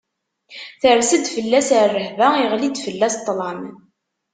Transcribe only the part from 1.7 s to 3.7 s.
rrehba, iɣli-d fell-as ṭṭlam.